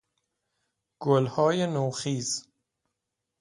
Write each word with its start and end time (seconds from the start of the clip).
گلهای 1.03 1.67
نوخیز 1.67 2.47